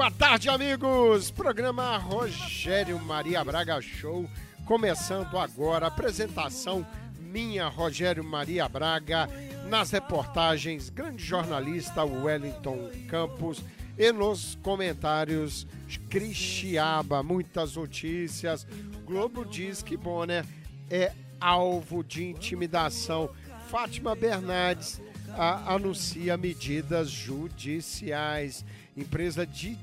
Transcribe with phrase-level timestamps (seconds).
[0.00, 1.30] Boa tarde, amigos!
[1.30, 4.26] Programa Rogério Maria Braga Show,
[4.64, 6.86] começando agora a apresentação
[7.20, 9.28] minha, Rogério Maria Braga,
[9.68, 13.62] nas reportagens, grande jornalista Wellington Campos
[13.98, 15.66] e nos comentários
[16.08, 18.66] Cristiaba, muitas notícias.
[19.04, 20.46] Globo diz que Bonner
[20.88, 23.28] é alvo de intimidação.
[23.68, 24.98] Fátima Bernardes
[25.36, 28.64] a, anuncia medidas judiciais.
[28.96, 29.76] Empresa de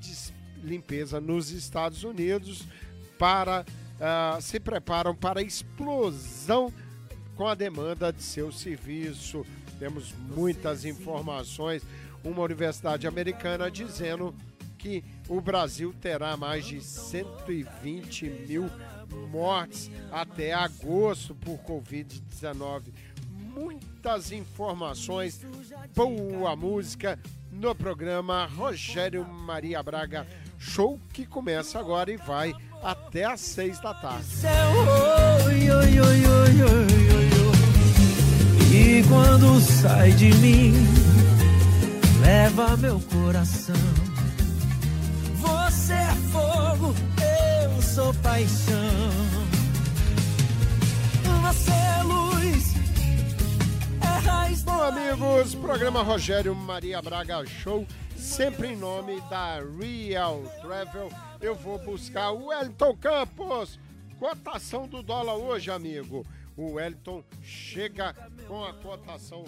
[0.63, 2.63] limpeza nos Estados Unidos
[3.17, 3.65] para
[3.97, 6.71] uh, se preparam para a explosão
[7.35, 9.45] com a demanda de seu serviço.
[9.79, 11.83] Temos muitas informações.
[12.23, 14.35] Uma universidade americana dizendo
[14.77, 18.69] que o Brasil terá mais de 120 mil
[19.31, 22.83] mortes até agosto por Covid-19.
[23.29, 25.41] Muitas informações,
[25.95, 27.19] boa música
[27.59, 30.27] no programa Rogério Maria Braga
[30.59, 32.53] Show que começa agora e vai
[32.83, 34.25] até às seis da tarde.
[38.71, 40.73] E quando sai de mim,
[42.21, 43.75] leva meu coração.
[45.35, 46.93] Você é fogo,
[47.63, 49.11] eu sou paixão.
[51.41, 52.36] Você é é.
[54.47, 61.09] Bom, amigos, programa Rogério Maria Braga Show, sempre em nome da Real Travel.
[61.41, 63.77] Eu vou buscar o Wellington Campos.
[64.17, 66.25] Cotação do dólar hoje, amigo.
[66.55, 68.13] O Wellington chega
[68.47, 69.43] com a cotação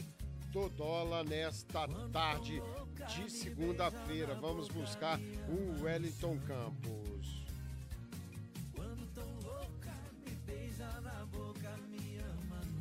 [0.51, 2.61] do dólar nesta tarde
[3.07, 4.35] de segunda-feira.
[4.35, 7.45] Vamos buscar o Wellington Campos.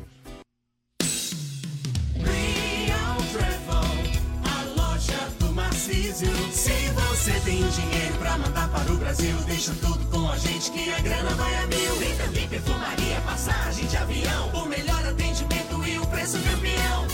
[6.50, 10.92] Se você tem dinheiro pra mandar para o Brasil, deixa tudo com a gente que
[10.92, 11.96] a grana vai a mil.
[11.96, 17.06] Tem também perfumaria, passagem de avião, o melhor atendimento e o preço campeão.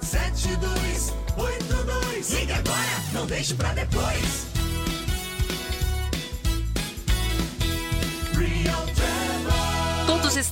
[0.00, 2.30] 508-861-7282.
[2.30, 4.53] Liga agora, não deixe pra depois.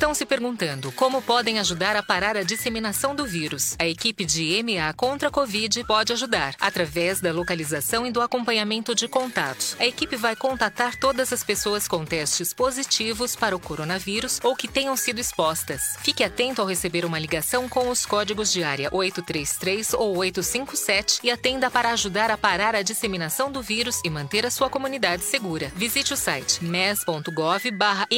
[0.03, 3.77] Estão se perguntando como podem ajudar a parar a disseminação do vírus.
[3.79, 8.97] A equipe de MA contra a Covid pode ajudar, através da localização e do acompanhamento
[8.97, 9.77] de contatos.
[9.79, 14.67] A equipe vai contatar todas as pessoas com testes positivos para o coronavírus ou que
[14.67, 15.95] tenham sido expostas.
[16.01, 21.31] Fique atento ao receber uma ligação com os códigos de área 833 ou 857 e
[21.31, 25.71] atenda para ajudar a parar a disseminação do vírus e manter a sua comunidade segura.
[25.77, 28.09] Visite o site mes.gov/ma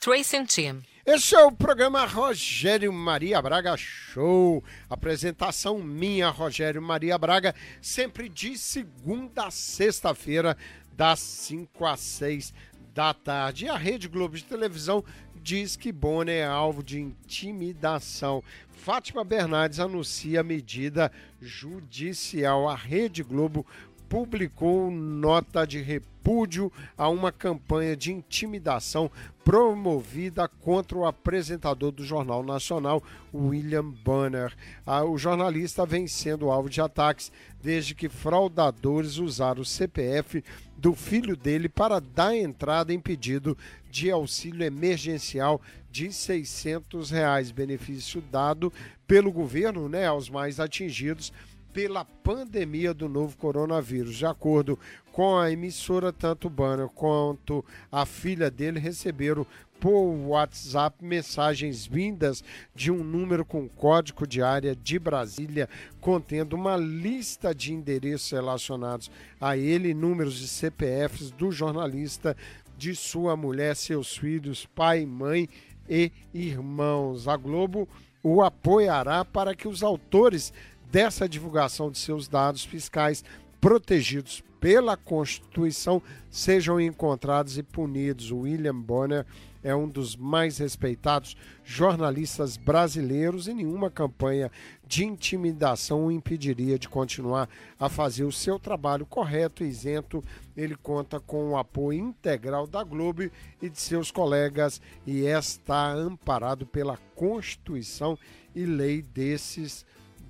[0.00, 0.95] Tracing Team.
[1.08, 4.64] Esse é o programa Rogério Maria Braga Show.
[4.90, 10.56] Apresentação minha, Rogério Maria Braga, sempre de segunda a sexta-feira,
[10.96, 12.52] das 5 às 6
[12.92, 13.66] da tarde.
[13.66, 15.04] E a Rede Globo de Televisão
[15.40, 18.42] diz que Bonner é alvo de intimidação.
[18.72, 22.68] Fátima Bernardes anuncia medida judicial.
[22.68, 23.64] A Rede Globo
[24.08, 29.10] publicou nota de repúdio a uma campanha de intimidação
[29.44, 34.52] promovida contra o apresentador do Jornal Nacional, William Bonner.
[34.84, 37.30] Ah, o jornalista vem sendo alvo de ataques
[37.62, 40.42] desde que fraudadores usaram o CPF
[40.76, 43.56] do filho dele para dar entrada em pedido
[43.88, 45.60] de auxílio emergencial
[45.90, 48.72] de 600 reais, benefício dado
[49.06, 51.32] pelo governo né, aos mais atingidos
[51.76, 54.16] pela pandemia do novo coronavírus.
[54.16, 54.78] De acordo
[55.12, 57.62] com a emissora, tanto o Banner quanto
[57.92, 59.46] a filha dele receberam
[59.78, 62.42] por WhatsApp mensagens vindas
[62.74, 65.68] de um número com código de área de Brasília,
[66.00, 72.34] contendo uma lista de endereços relacionados a ele, números de CPFs do jornalista,
[72.78, 75.46] de sua mulher, seus filhos, pai, mãe
[75.86, 77.28] e irmãos.
[77.28, 77.86] A Globo
[78.22, 80.52] o apoiará para que os autores
[80.96, 83.22] dessa divulgação de seus dados fiscais
[83.60, 88.32] protegidos pela Constituição sejam encontrados e punidos.
[88.32, 89.26] William Bonner
[89.62, 94.50] é um dos mais respeitados jornalistas brasileiros e nenhuma campanha
[94.86, 97.46] de intimidação o impediria de continuar
[97.78, 100.24] a fazer o seu trabalho correto e isento.
[100.56, 106.64] Ele conta com o apoio integral da Globo e de seus colegas e está amparado
[106.64, 108.18] pela Constituição
[108.54, 109.84] e lei desses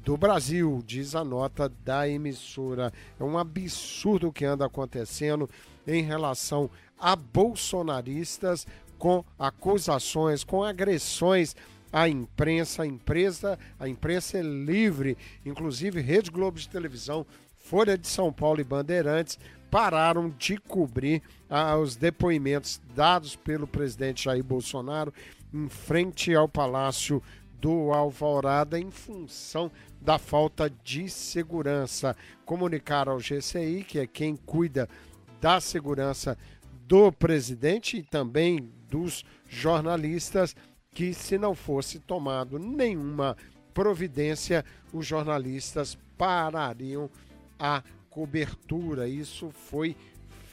[0.06, 2.92] do Brasil, diz a nota da emissora.
[3.18, 5.50] É um absurdo o que anda acontecendo
[5.84, 8.68] em relação a bolsonaristas
[9.00, 11.56] com acusações, com agressões
[11.92, 12.84] à imprensa.
[12.84, 17.26] A imprensa, a imprensa é livre, inclusive Rede Globo de televisão,
[17.58, 21.20] Folha de São Paulo e Bandeirantes pararam de cobrir
[21.50, 25.12] ah, os depoimentos dados pelo presidente Jair Bolsonaro
[25.52, 27.20] em frente ao Palácio
[27.60, 29.70] do Alvorada em função
[30.00, 32.16] da falta de segurança.
[32.44, 34.88] Comunicar ao GCI, que é quem cuida
[35.40, 36.36] da segurança
[36.86, 40.54] do presidente e também dos jornalistas,
[40.92, 43.36] que se não fosse tomado nenhuma
[43.74, 47.10] providência, os jornalistas parariam
[47.58, 49.08] a cobertura.
[49.08, 49.96] Isso foi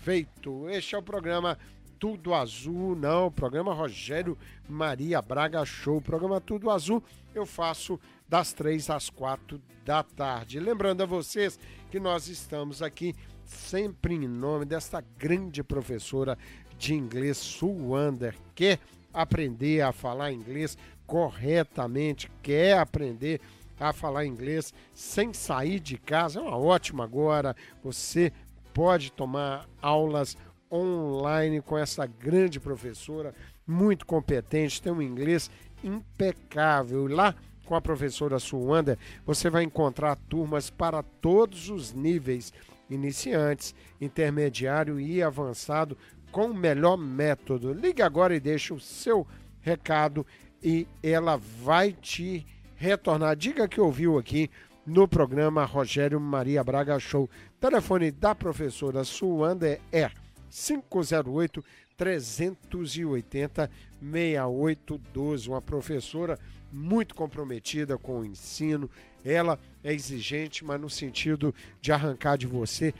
[0.03, 0.67] feito.
[0.69, 1.57] Este é o programa
[2.03, 6.01] Tudo Azul, não, programa Rogério Maria Braga Show.
[6.01, 7.01] Programa Tudo Azul
[7.33, 7.97] eu faço
[8.27, 10.59] das três às quatro da tarde.
[10.59, 11.57] Lembrando a vocês
[11.89, 13.15] que nós estamos aqui
[13.45, 16.37] sempre em nome desta grande professora
[16.77, 18.79] de inglês, Suander, quer
[19.13, 20.77] aprender a falar inglês
[21.07, 23.39] corretamente, quer aprender
[23.79, 27.55] a falar inglês sem sair de casa, é uma ótima agora.
[27.81, 28.33] Você
[28.73, 30.35] pode tomar aulas
[30.73, 33.33] online com essa grande professora,
[33.65, 35.51] muito competente, tem um inglês
[35.83, 37.07] impecável.
[37.07, 37.35] Lá
[37.65, 42.51] com a professora Suanda, você vai encontrar turmas para todos os níveis,
[42.89, 45.97] iniciantes, intermediário e avançado,
[46.31, 47.71] com o melhor método.
[47.71, 49.27] Ligue agora e deixe o seu
[49.61, 50.25] recado
[50.61, 53.35] e ela vai te retornar.
[53.35, 54.49] Diga que ouviu aqui
[54.85, 57.29] no programa Rogério Maria Braga Show.
[57.59, 60.09] Telefone da professora Suanda é
[60.53, 61.63] 508
[61.97, 63.71] 380
[64.01, 65.49] 6812.
[65.49, 66.37] Uma professora
[66.71, 68.89] muito comprometida com o ensino.
[69.25, 72.93] Ela é exigente, mas no sentido de arrancar de você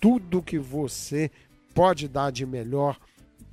[0.00, 1.30] tudo que você
[1.74, 2.98] pode dar de melhor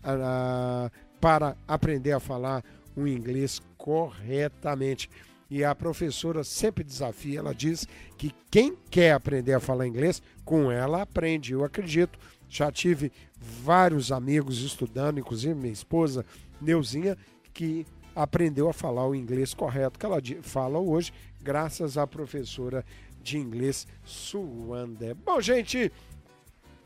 [0.04, 2.64] uh, para aprender a falar
[2.96, 5.10] o inglês corretamente.
[5.50, 7.86] E a professora sempre desafia, ela diz
[8.18, 11.54] que quem quer aprender a falar inglês, com ela aprende.
[11.54, 12.18] Eu acredito,
[12.52, 16.26] já tive vários amigos estudando, inclusive minha esposa
[16.60, 17.18] Neuzinha,
[17.54, 22.86] que aprendeu a falar o inglês correto que ela fala hoje, graças à professora
[23.24, 25.16] de inglês Suander.
[25.16, 25.90] Bom, gente,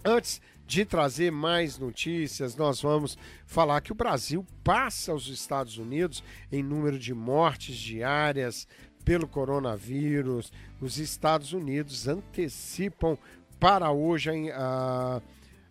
[0.03, 3.17] antes de trazer mais notícias, nós vamos
[3.47, 8.67] falar que o Brasil passa os Estados Unidos em número de mortes diárias
[9.03, 10.53] pelo coronavírus.
[10.79, 13.17] Os Estados Unidos antecipam
[13.59, 15.21] para hoje a,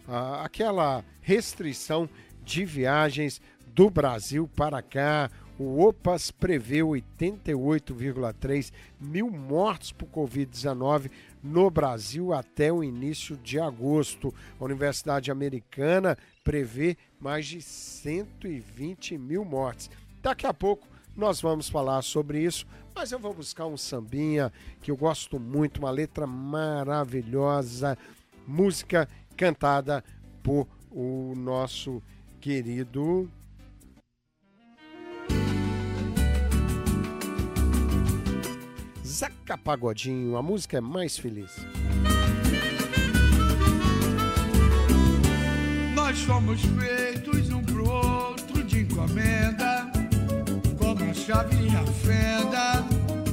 [0.08, 2.08] a, aquela restrição
[2.44, 3.40] de viagens
[3.74, 5.30] do Brasil para cá.
[5.56, 11.10] O OPAS prevê 88,3 mil mortos por Covid-19
[11.42, 14.34] no Brasil até o início de agosto.
[14.58, 19.88] A Universidade Americana prevê mais de 120 mil mortes.
[20.20, 24.90] Daqui a pouco nós vamos falar sobre isso, mas eu vou buscar um sambinha que
[24.90, 27.96] eu gosto muito, uma letra maravilhosa,
[28.46, 30.04] música cantada
[30.42, 32.02] por o nosso
[32.40, 33.30] querido
[39.04, 41.64] Zeca Pagodinho, a música é mais feliz.
[46.26, 49.90] somos feitos um pro outro de encomenda,
[50.78, 52.84] como a chave e a fenda,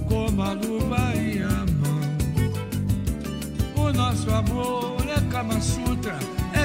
[0.09, 2.01] como a luva e a mão.
[3.77, 5.00] O nosso amor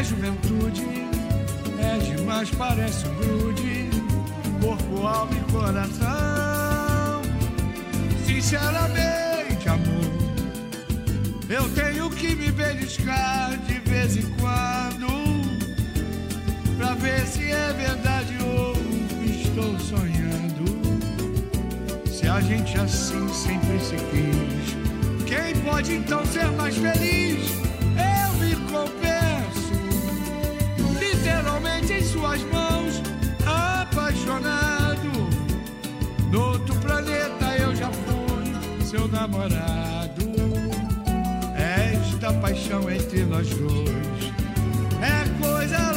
[0.07, 0.85] juventude,
[1.81, 3.91] é demais, parece um grude,
[4.61, 7.23] corpo, alma e coração.
[8.25, 10.13] Sinceramente, amor,
[11.49, 15.09] eu tenho que me beliscar de vez em quando,
[16.77, 18.75] pra ver se é verdade ou
[19.25, 20.67] estou sonhando.
[22.09, 24.77] Se a gente assim sempre se quis,
[25.27, 27.66] quem pode então ser mais feliz?
[31.57, 33.03] Literalmente em suas mãos,
[33.47, 35.11] apaixonado.
[36.31, 40.27] No outro planeta eu já fui seu namorado.
[41.57, 44.33] Esta paixão entre nós dois
[45.01, 45.96] é coisa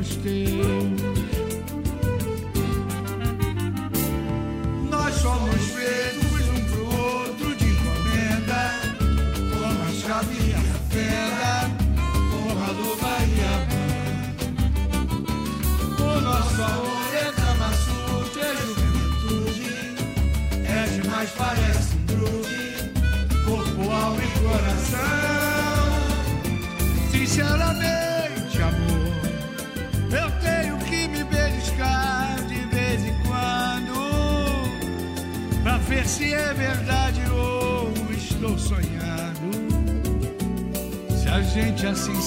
[0.00, 0.99] dos olhos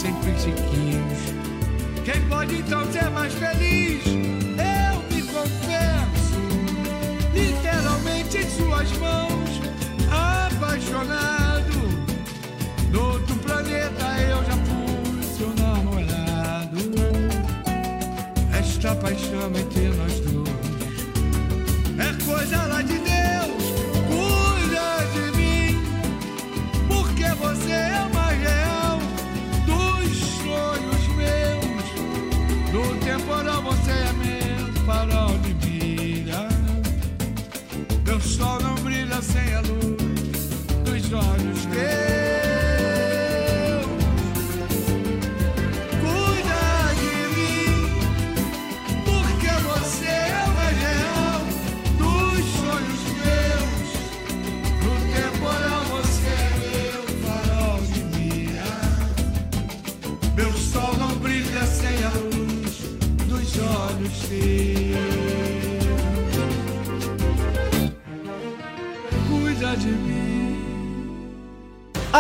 [0.03, 3.72] sempre se quis Quem pode então ser mais feliz?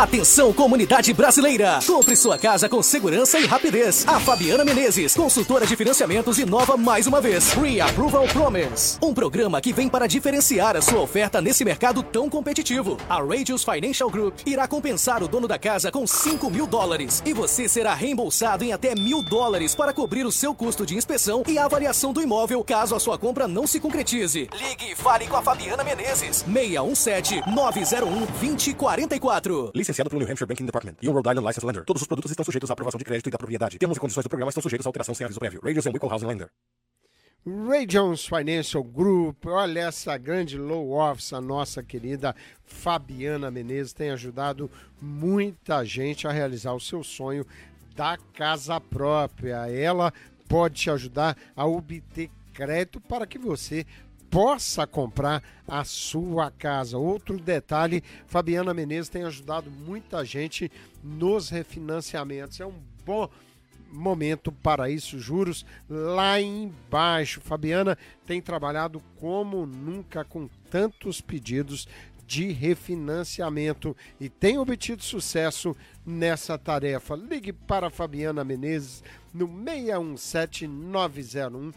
[0.03, 1.79] Atenção, comunidade brasileira!
[1.87, 4.03] Compre sua casa com segurança e rapidez.
[4.05, 7.53] A Fabiana Menezes, consultora de financiamentos, inova mais uma vez.
[7.53, 8.97] Pre-Approval Promise.
[9.01, 12.97] Um programa que vem para diferenciar a sua oferta nesse mercado tão competitivo.
[13.07, 17.31] A Radius Financial Group irá compensar o dono da casa com 5 mil dólares e
[17.31, 21.57] você será reembolsado em até mil dólares para cobrir o seu custo de inspeção e
[21.57, 24.49] avaliação do imóvel caso a sua compra não se concretize.
[24.53, 26.43] Ligue e fale com a Fabiana Menezes.
[26.43, 29.71] 617 901 2044.
[29.93, 31.85] Licenciado pelo New Hampshire Banking Department e um Rhode Island License Lender.
[31.85, 33.77] Todos os produtos estão sujeitos à aprovação de crédito e da propriedade.
[33.77, 35.61] Termos e condições do programa estão sujeitos à alteração sem aviso prévio.
[35.63, 36.49] Radius and Wickle Housing Lender.
[37.45, 42.35] Ray Jones Financial Group, olha essa grande low office, a nossa querida
[42.65, 47.45] Fabiana Menezes tem ajudado muita gente a realizar o seu sonho
[47.95, 49.69] da casa própria.
[49.69, 50.11] Ela
[50.47, 53.85] pode te ajudar a obter crédito para que você
[54.33, 56.97] possa comprar a sua casa.
[56.97, 60.71] Outro detalhe, Fabiana Menezes tem ajudado muita gente
[61.03, 62.59] nos refinanciamentos.
[62.59, 62.73] É um
[63.05, 63.29] bom
[63.91, 67.41] momento para isso, juros lá embaixo.
[67.41, 71.87] Fabiana tem trabalhado como nunca com tantos pedidos
[72.25, 77.15] de refinanciamento e tem obtido sucesso nessa tarefa.
[77.15, 81.71] Ligue para Fabiana Menezes no 617 901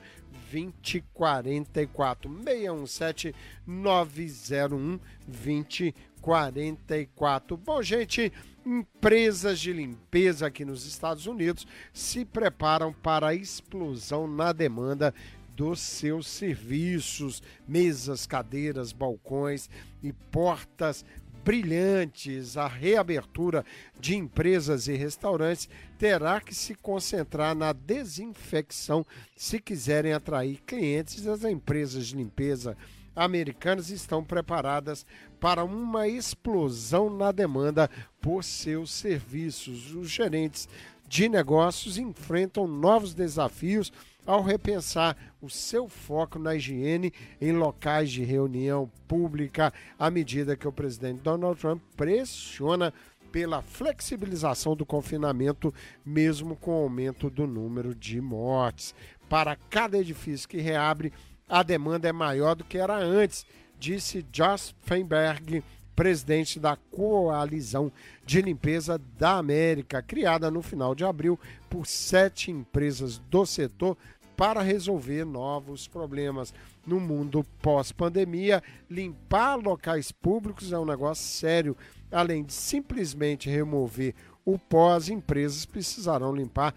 [0.51, 3.35] 2044 617
[3.67, 7.57] 901 2044.
[7.57, 8.33] Bom, gente,
[8.65, 15.15] empresas de limpeza aqui nos Estados Unidos se preparam para a explosão na demanda
[15.55, 19.71] dos seus serviços, mesas, cadeiras, balcões
[20.03, 21.05] e portas
[21.47, 23.65] brilhantes, a reabertura
[24.01, 31.25] de empresas e restaurantes terá que se concentrar na desinfecção se quiserem atrair clientes.
[31.25, 32.77] As empresas de limpeza
[33.15, 35.07] americanas estão preparadas
[35.39, 37.89] para uma explosão na demanda
[38.21, 39.95] por seus serviços.
[39.95, 40.69] Os gerentes
[41.09, 43.93] de negócios enfrentam novos desafios
[44.27, 50.67] ao repensar o seu foco na higiene em locais de reunião pública, à medida que
[50.67, 52.93] o presidente Donald Trump pressiona
[53.31, 55.73] pela flexibilização do confinamento,
[56.05, 58.95] mesmo com o aumento do número de mortes.
[59.29, 61.13] Para cada edifício que reabre,
[61.49, 63.47] a demanda é maior do que era antes,
[63.79, 65.63] disse Josh Feinberg,
[65.97, 67.91] presidente da Coalizão
[68.25, 73.97] de Limpeza da América, criada no final de abril por sete empresas do setor
[74.37, 76.53] para resolver novos problemas.
[76.87, 81.75] No mundo pós-pandemia, limpar locais públicos é um negócio sério.
[82.13, 86.75] Além de simplesmente remover o pó, as empresas precisarão limpar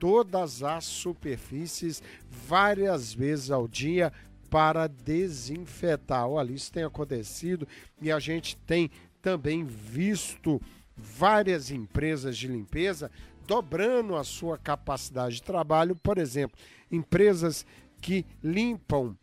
[0.00, 2.02] todas as superfícies
[2.48, 4.12] várias vezes ao dia
[4.52, 6.28] para desinfetar.
[6.28, 7.66] Olha, isso tem acontecido
[8.02, 8.90] e a gente tem
[9.22, 10.60] também visto
[10.94, 13.10] várias empresas de limpeza
[13.46, 16.58] dobrando a sua capacidade de trabalho, por exemplo,
[16.90, 17.64] empresas
[17.98, 19.16] que limpam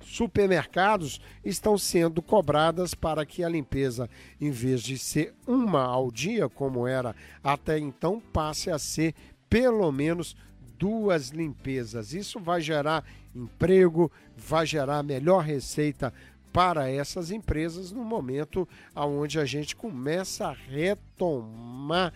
[0.00, 4.08] supermercados estão sendo cobradas para que a limpeza,
[4.40, 7.14] em vez de ser uma ao dia, como era
[7.44, 9.14] até então, passe a ser
[9.50, 10.34] pelo menos
[10.78, 12.12] duas limpezas.
[12.12, 13.04] Isso vai gerar
[13.34, 16.12] emprego, vai gerar melhor receita
[16.52, 22.12] para essas empresas no momento onde a gente começa a retomar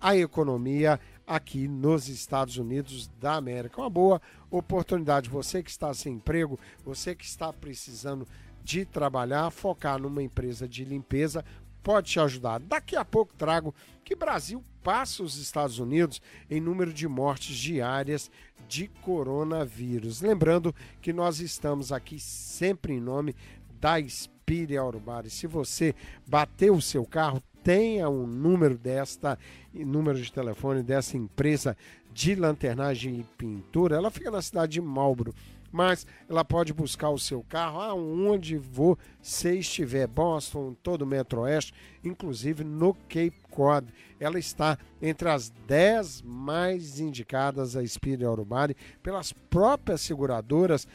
[0.00, 3.80] a economia aqui nos Estados Unidos da América.
[3.80, 5.30] Uma boa oportunidade.
[5.30, 8.26] Você que está sem emprego, você que está precisando
[8.62, 11.44] de trabalhar, focar numa empresa de limpeza,
[11.82, 12.60] pode te ajudar.
[12.60, 18.30] Daqui a pouco trago que Brasil passa os Estados Unidos em número de mortes diárias
[18.68, 20.20] de coronavírus.
[20.20, 23.34] Lembrando que nós estamos aqui sempre em nome
[23.80, 25.28] da Spiria Urbana.
[25.30, 25.94] Se você
[26.26, 29.38] bateu o seu carro, tenha o um número desta,
[29.72, 31.74] número de telefone dessa empresa
[32.12, 33.96] de lanternagem e pintura.
[33.96, 35.34] Ela fica na cidade de Marlboro
[35.74, 42.62] mas ela pode buscar o seu carro aonde você estiver, Boston, todo o Metro-Oeste, inclusive
[42.62, 43.92] no Cape Cod.
[44.20, 50.86] Ela está entre as 10 mais indicadas a Spirit Eurobody pelas próprias seguradoras,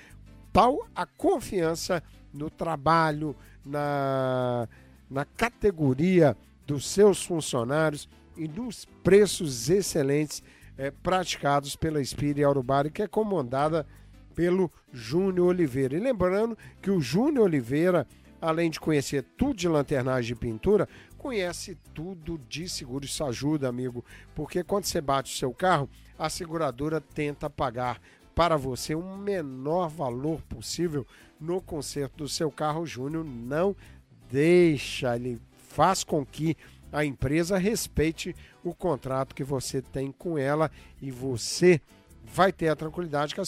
[0.53, 2.01] tal a confiança
[2.33, 4.65] no trabalho, na,
[5.09, 10.41] na categoria dos seus funcionários e nos preços excelentes
[10.77, 13.85] é, praticados pela Spirit Eurobody, que é comandada
[14.39, 15.97] pelo Júnior Oliveira.
[15.97, 18.07] E lembrando que o Júnior Oliveira,
[18.39, 23.03] além de conhecer tudo de lanternagem e pintura, conhece tudo de seguro.
[23.03, 24.01] Isso ajuda, amigo,
[24.33, 27.99] porque quando você bate o seu carro, a seguradora tenta pagar
[28.33, 31.05] para você o menor valor possível
[31.37, 32.83] no conserto do seu carro.
[32.83, 33.75] O Júnior não
[34.31, 36.55] deixa, ele faz com que
[36.93, 40.71] a empresa respeite o contrato que você tem com ela
[41.01, 41.81] e você
[42.33, 43.45] vai ter a tranquilidade que a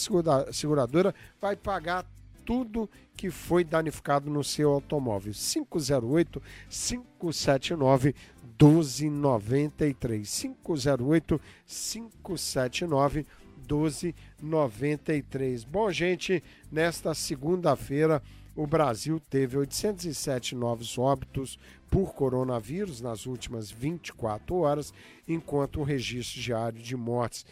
[0.52, 2.04] seguradora vai pagar
[2.44, 5.32] tudo que foi danificado no seu automóvel.
[5.32, 8.14] 508 579
[8.60, 13.26] 1293 508 579
[13.68, 15.64] 1293.
[15.64, 18.22] Bom, gente, nesta segunda-feira
[18.54, 21.58] o Brasil teve 807 novos óbitos
[21.90, 24.92] por coronavírus nas últimas 24 horas,
[25.26, 27.46] enquanto o registro diário de mortes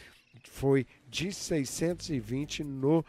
[0.49, 3.05] foi de 620 nos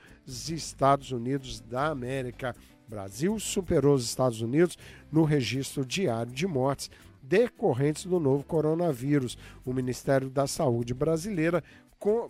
[0.49, 2.55] Estados Unidos da América.
[2.87, 4.77] Brasil superou os Estados Unidos
[5.11, 6.89] no registro diário de mortes
[7.21, 9.37] decorrentes do novo coronavírus.
[9.63, 11.63] O Ministério da Saúde brasileira,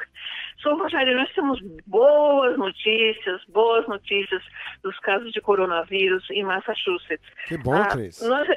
[0.63, 4.43] Sou Rogério, nós temos boas notícias, boas notícias
[4.83, 7.29] dos casos de coronavírus em Massachusetts.
[7.49, 8.23] Que bom, ah, Cris.
[8.23, 8.49] Nós,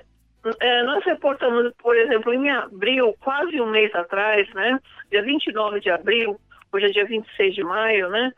[0.60, 5.89] é, nós reportamos, por exemplo, em abril, quase um mês atrás, né, dia 29 de
[5.89, 6.39] abril,
[6.72, 8.32] hoje é dia 26 de maio, né,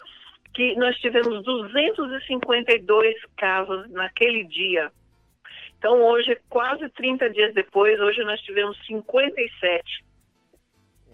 [0.54, 4.90] que nós tivemos 252 casos naquele dia.
[5.78, 10.07] Então, hoje, quase 30 dias depois, hoje nós tivemos 57.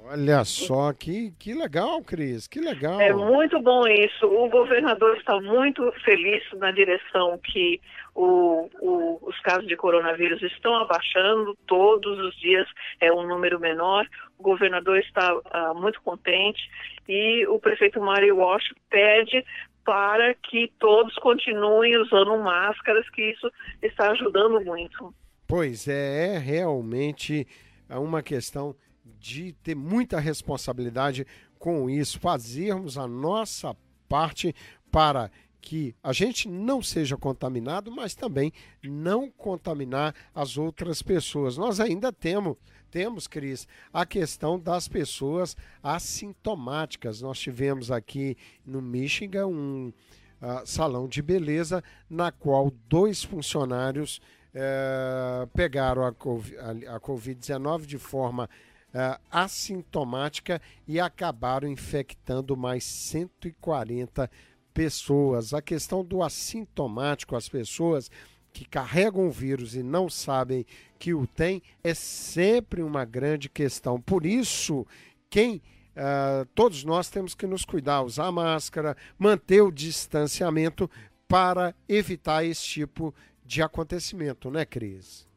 [0.05, 2.99] Olha só, que, que legal, Cris, que legal.
[2.99, 4.25] É muito bom isso.
[4.25, 7.79] O governador está muito feliz na direção que
[8.13, 12.67] o, o, os casos de coronavírus estão abaixando, todos os dias
[12.99, 14.05] é um número menor.
[14.37, 16.61] O governador está uh, muito contente
[17.07, 19.45] e o prefeito Mário Walsh pede
[19.85, 23.49] para que todos continuem usando máscaras, que isso
[23.81, 25.13] está ajudando muito.
[25.47, 27.47] Pois é, é realmente
[27.89, 28.75] uma questão
[29.19, 31.25] de ter muita responsabilidade
[31.59, 33.75] com isso, fazermos a nossa
[34.07, 34.53] parte
[34.91, 38.51] para que a gente não seja contaminado, mas também
[38.83, 41.57] não contaminar as outras pessoas.
[41.57, 42.57] Nós ainda temos
[42.93, 47.21] temos, Cris, a questão das pessoas assintomáticas.
[47.21, 49.91] Nós tivemos aqui no Michigan um
[50.39, 54.21] uh, salão de beleza na qual dois funcionários
[54.53, 58.47] uh, pegaram a, a, a Covid-19 de forma
[58.93, 64.29] uh, assintomática e acabaram infectando mais 140
[64.73, 65.53] pessoas.
[65.53, 68.09] A questão do assintomático, as pessoas
[68.51, 70.65] que carregam o vírus e não sabem
[70.99, 73.99] que o tem, é sempre uma grande questão.
[73.99, 74.85] Por isso,
[75.29, 75.61] quem
[75.97, 80.89] uh, todos nós temos que nos cuidar, usar máscara, manter o distanciamento
[81.27, 85.27] para evitar esse tipo de acontecimento, né, Cris?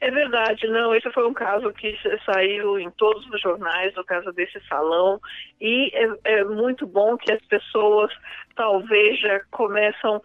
[0.00, 0.94] É verdade, não.
[0.94, 5.20] Esse foi um caso que saiu em todos os jornais, o caso desse salão,
[5.60, 8.12] e é, é muito bom que as pessoas
[8.54, 10.22] talvez já começam.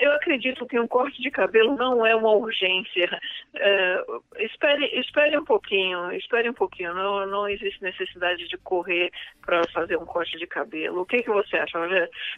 [0.00, 3.20] Eu acredito que um corte de cabelo não é uma urgência.
[3.54, 4.04] É,
[4.38, 6.94] espere, espere um pouquinho, espere um pouquinho.
[6.94, 9.10] Não, não existe necessidade de correr
[9.44, 11.02] para fazer um corte de cabelo.
[11.02, 11.78] O que, que você acha?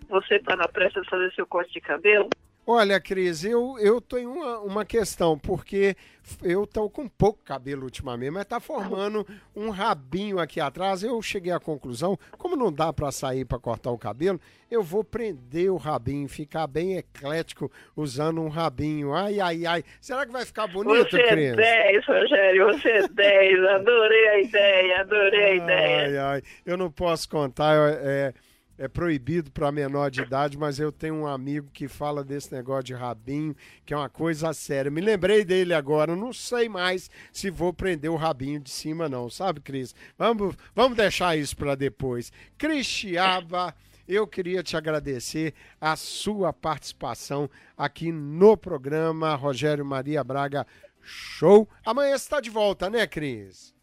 [0.08, 2.28] Você está na pressa de fazer seu corte de cabelo?
[2.66, 5.94] Olha, Cris, eu, eu tenho uma, uma questão, porque
[6.42, 11.02] eu tô com pouco cabelo ultimamente, mas tá formando um rabinho aqui atrás.
[11.02, 15.04] Eu cheguei à conclusão, como não dá para sair para cortar o cabelo, eu vou
[15.04, 19.12] prender o rabinho, ficar bem eclético usando um rabinho.
[19.12, 19.84] Ai, ai, ai.
[20.00, 21.56] Será que vai ficar bonito, Você é Cris?
[21.56, 23.64] 10, Rogério, você é 10.
[23.66, 26.06] Adorei a ideia, adorei a ideia.
[26.06, 26.42] Ai, ai.
[26.64, 28.32] Eu não posso contar, é,
[28.76, 32.84] é proibido para menor de idade, mas eu tenho um amigo que fala desse negócio
[32.84, 34.90] de rabinho, que é uma coisa séria.
[34.90, 39.30] Me lembrei dele agora, não sei mais se vou prender o rabinho de cima, não,
[39.30, 39.94] sabe, Cris?
[40.18, 42.32] Vamos, vamos deixar isso para depois.
[42.58, 43.74] Cristiaba.
[44.06, 50.66] Eu queria te agradecer a sua participação aqui no programa Rogério Maria Braga
[51.00, 51.66] Show.
[51.82, 53.73] Amanhã você está de volta, né, Cris?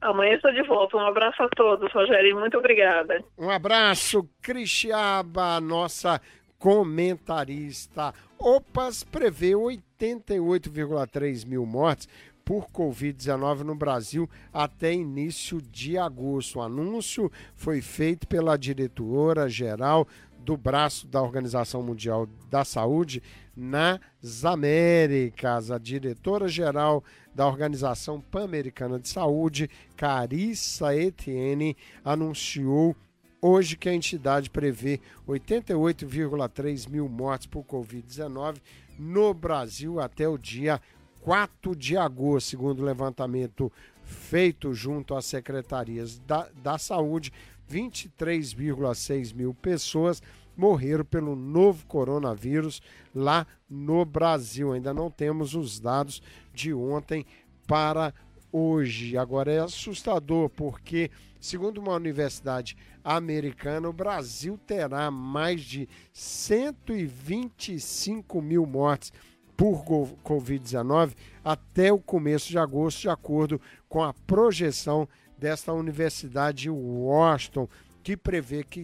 [0.00, 0.96] Amanhã estou de volta.
[0.96, 2.38] Um abraço a todos, Rogério.
[2.38, 3.22] Muito obrigada.
[3.38, 6.20] Um abraço, Cristiaba, nossa
[6.58, 8.14] comentarista.
[8.38, 12.08] OPAS prevê 88,3 mil mortes
[12.44, 16.58] por Covid-19 no Brasil até início de agosto.
[16.58, 20.06] O anúncio foi feito pela diretora-geral
[20.38, 23.22] do braço da Organização Mundial da Saúde
[23.56, 25.70] nas Américas.
[25.70, 27.02] A diretora-geral
[27.34, 32.96] da Organização Pan-Americana de Saúde, Carissa Etienne, anunciou
[33.40, 38.56] hoje que a entidade prevê 88,3 mil mortes por Covid-19
[38.98, 40.80] no Brasil até o dia
[41.20, 47.32] 4 de agosto, segundo o levantamento feito junto às secretarias da, da saúde,
[47.70, 50.22] 23,6 mil pessoas
[50.56, 52.80] morreram pelo novo coronavírus
[53.14, 54.72] lá no Brasil.
[54.72, 57.26] Ainda não temos os dados de ontem
[57.66, 58.14] para
[58.52, 59.18] hoje.
[59.18, 68.64] Agora é assustador porque, segundo uma universidade americana, o Brasil terá mais de 125 mil
[68.64, 69.12] mortes
[69.56, 69.84] por
[70.24, 71.14] Covid-19
[71.44, 77.68] até o começo de agosto, de acordo com a projeção desta Universidade de Washington,
[78.02, 78.82] que prevê que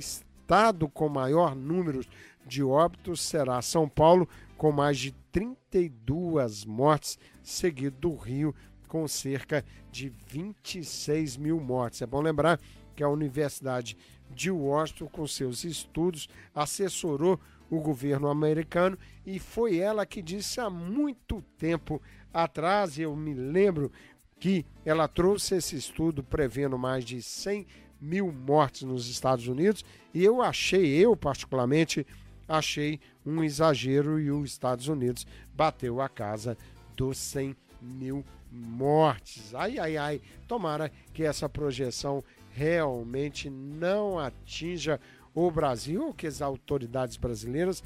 [0.51, 2.05] estado com maior número
[2.45, 8.53] de óbitos será São Paulo, com mais de 32 mortes, seguido do Rio,
[8.89, 12.03] com cerca de 26 mil mortes.
[12.03, 12.59] É bom lembrar
[12.97, 13.97] que a Universidade
[14.29, 17.39] de Washington, com seus estudos, assessorou
[17.71, 22.03] o governo americano e foi ela que disse há muito tempo
[22.35, 23.93] atrás, eu me lembro
[24.41, 27.69] que ela trouxe esse estudo prevendo mais de 100
[28.01, 29.85] mil mortes nos Estados Unidos
[30.15, 32.07] e eu achei, eu particularmente,
[32.49, 36.57] achei um exagero e os Estados Unidos bateu a casa
[36.97, 39.55] dos 100 mil mortes.
[39.55, 45.01] Ai, ai, ai, tomara que essa projeção realmente não atinja
[45.33, 47.83] o Brasil, ou que as autoridades brasileiras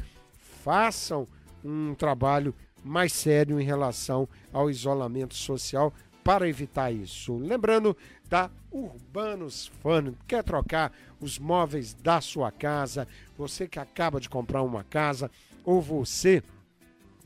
[0.63, 1.29] façam
[1.63, 7.37] um trabalho mais sério em relação ao isolamento social para evitar isso.
[7.37, 7.95] Lembrando
[8.35, 13.07] da Urbanos Fun, quer trocar os móveis da sua casa,
[13.39, 15.31] você que acaba de comprar uma casa
[15.65, 16.43] ou você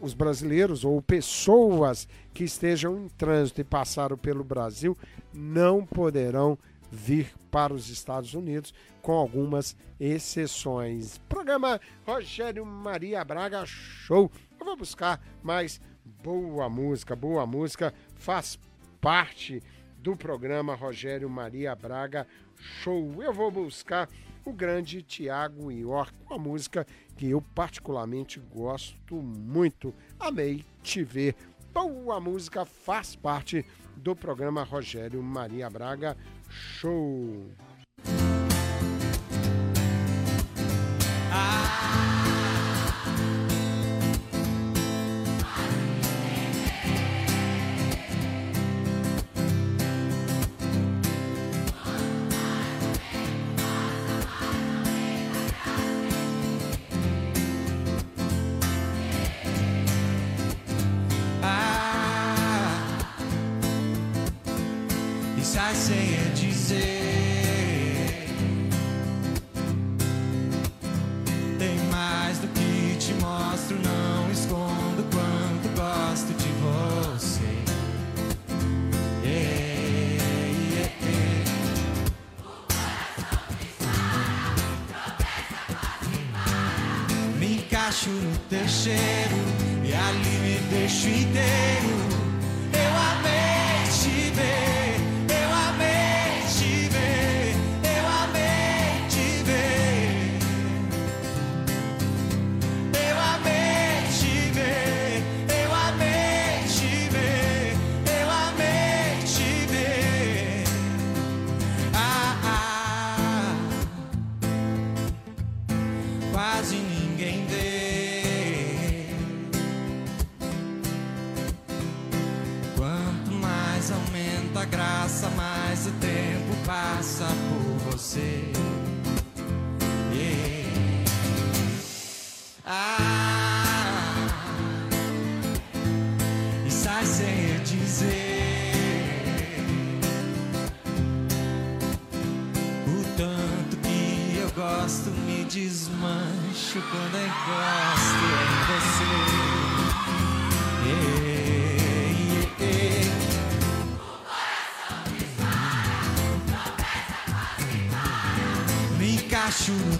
[0.00, 4.96] os brasileiros ou pessoas que estejam em trânsito e passaram pelo Brasil
[5.32, 6.56] não poderão
[6.96, 11.18] vir para os Estados Unidos, com algumas exceções.
[11.28, 14.30] Programa Rogério Maria Braga Show.
[14.58, 15.80] Eu vou buscar mais
[16.22, 17.14] boa música.
[17.14, 18.58] Boa música faz
[19.00, 19.62] parte
[19.98, 23.22] do programa Rogério Maria Braga Show.
[23.22, 24.08] Eu vou buscar
[24.44, 29.94] o grande Tiago York, uma música que eu particularmente gosto muito.
[30.18, 31.34] Amei te ver.
[31.74, 36.35] Boa música faz parte do programa Rogério Maria Braga Show.
[36.48, 37.50] Isso
[91.04, 91.55] me deixo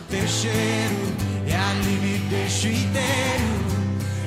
[0.09, 1.15] teu cheiro
[1.47, 3.67] e ali me deixo inteiro.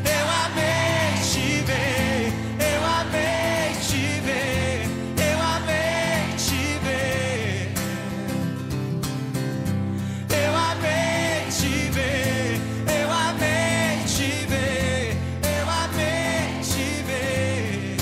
[0.06, 4.86] Eu amei te ver, eu amei te ver,
[5.18, 7.74] eu amei te ver.
[10.30, 12.60] Eu amei te ver,
[13.02, 17.98] eu amei te ver, eu amei te ver.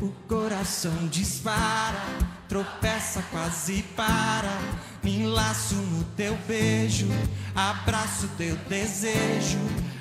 [0.00, 2.04] O coração dispara,
[2.50, 4.58] tropeça, quase para.
[5.02, 7.06] Me enlaço no teu beijo,
[7.54, 9.58] abraço teu desejo.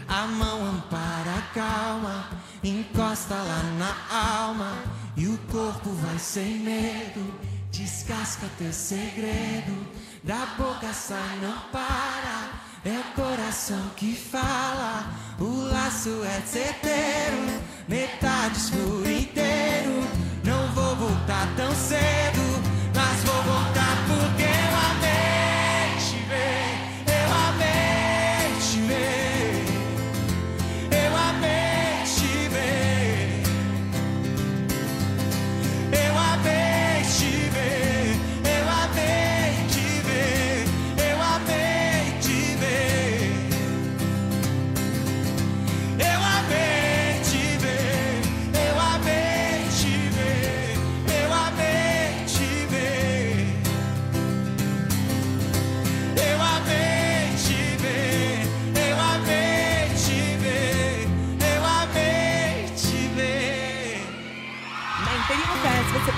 [0.07, 2.27] A mão ampara, calma,
[2.63, 4.73] encosta lá na alma.
[5.15, 7.33] E o corpo vai sem medo,
[7.71, 9.87] descasca teu segredo.
[10.23, 12.67] Da boca sai, não para.
[12.83, 20.28] É o coração que fala, o laço é certeiro, metades por inteiro.
[21.29, 22.48] Voltar tão cedo,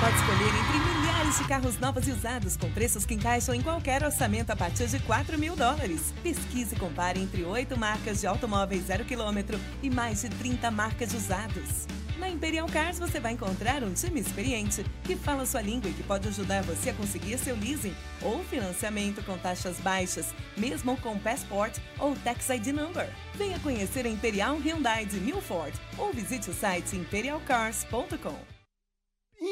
[0.01, 4.03] pode escolher entre milhares de carros novos e usados com preços que encaixam em qualquer
[4.03, 6.11] orçamento a partir de 4 mil dólares.
[6.23, 11.09] Pesquise e compare entre oito marcas de automóveis zero quilômetro e mais de 30 marcas
[11.11, 11.85] de usados.
[12.17, 16.01] Na Imperial Cars você vai encontrar um time experiente que fala sua língua e que
[16.01, 21.77] pode ajudar você a conseguir seu leasing ou financiamento com taxas baixas, mesmo com Passport
[21.99, 23.07] ou Tax ID Number.
[23.35, 28.60] Venha conhecer a Imperial Hyundai de Milford ou visite o site imperialcars.com.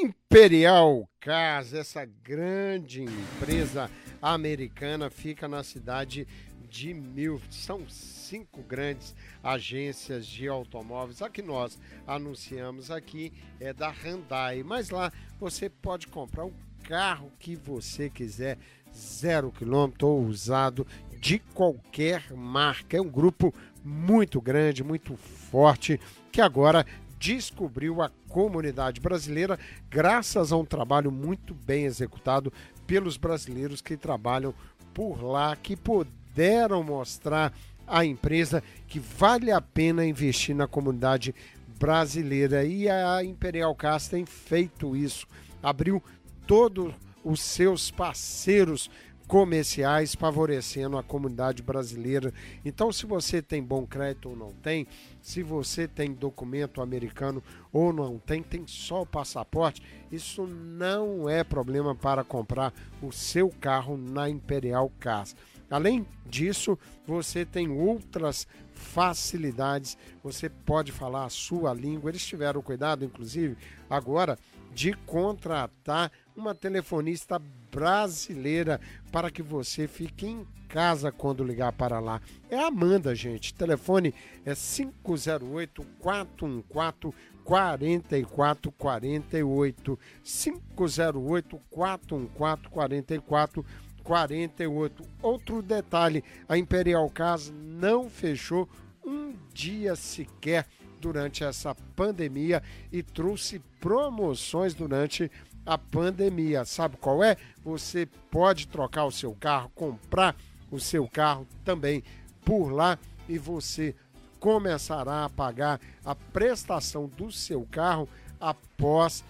[0.01, 3.91] Imperial Cars, essa grande empresa
[4.21, 6.25] americana, fica na cidade
[6.69, 7.53] de Milford.
[7.53, 11.21] São cinco grandes agências de automóveis.
[11.21, 11.77] A que nós
[12.07, 18.57] anunciamos aqui é da Hyundai, mas lá você pode comprar o carro que você quiser,
[18.95, 20.87] zero quilômetro ou usado,
[21.19, 22.95] de qualquer marca.
[22.95, 25.99] É um grupo muito grande, muito forte,
[26.31, 26.85] que agora
[27.19, 29.59] descobriu a comunidade brasileira
[29.89, 32.51] graças a um trabalho muito bem executado
[32.87, 34.53] pelos brasileiros que trabalham
[34.93, 37.53] por lá, que puderam mostrar
[37.85, 41.35] à empresa que vale a pena investir na comunidade
[41.77, 42.63] brasileira.
[42.63, 45.27] E a Imperial Cars tem feito isso,
[45.61, 46.01] abriu
[46.47, 46.93] todos
[47.23, 48.89] os seus parceiros
[49.29, 52.33] comerciais favorecendo a comunidade brasileira.
[52.65, 54.87] Então, se você tem bom crédito ou não tem,
[55.21, 61.43] se você tem documento americano ou não tem, tem só o passaporte, isso não é
[61.43, 62.73] problema para comprar
[63.03, 65.35] o seu carro na Imperial Cars.
[65.69, 66.75] Além disso,
[67.05, 72.09] você tem outras facilidades, você pode falar a sua língua.
[72.09, 73.55] Eles tiveram cuidado, inclusive,
[73.87, 74.39] agora
[74.73, 77.39] de contratar uma telefonista
[77.71, 78.81] brasileira
[79.11, 82.19] para que você fique em casa quando ligar para lá.
[82.49, 83.53] É a Amanda, gente.
[83.53, 84.15] Telefone
[84.45, 87.13] é 508 414
[87.43, 93.65] 4448 508 414 44
[94.03, 95.03] 48.
[95.21, 98.69] Outro detalhe, a Imperial Casa não fechou
[99.05, 100.65] um dia sequer
[100.99, 102.61] durante essa pandemia
[102.91, 105.31] e trouxe promoções durante
[105.65, 106.65] a pandemia.
[106.65, 107.37] Sabe qual é?
[107.63, 110.35] Você pode trocar o seu carro, comprar
[110.71, 112.03] o seu carro também
[112.43, 112.97] por lá
[113.27, 113.95] e você
[114.39, 118.07] começará a pagar a prestação do seu carro
[118.39, 119.23] após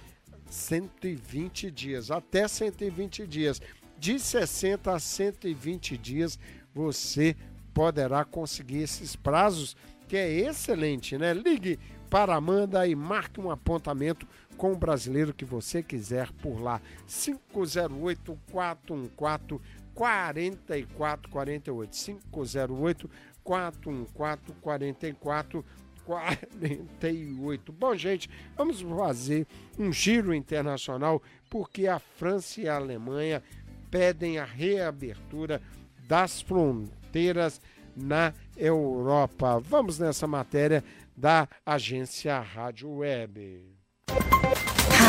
[0.49, 3.61] 120 dias, até 120 dias.
[3.97, 6.39] De 60 a 120 dias
[6.73, 7.35] você
[7.73, 9.75] poderá conseguir esses prazos,
[10.07, 11.33] que é excelente, né?
[11.33, 14.27] Ligue para Amanda e marque um apontamento
[14.59, 16.81] com o brasileiro que você quiser por lá.
[17.07, 19.63] 508 414
[19.95, 23.09] 4448 508
[23.41, 25.65] 414 44
[26.05, 27.71] 48.
[27.71, 29.47] Bom, gente, vamos fazer
[29.77, 33.41] um giro internacional porque a França e a Alemanha
[33.89, 35.61] pedem a reabertura
[36.05, 37.61] das fronteiras
[37.95, 39.57] na Europa.
[39.59, 40.83] Vamos nessa matéria
[41.15, 43.68] da agência Rádio Web.